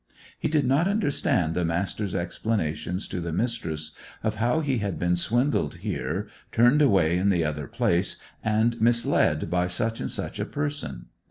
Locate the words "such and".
9.67-10.09